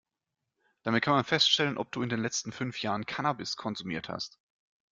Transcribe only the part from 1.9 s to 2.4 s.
du in den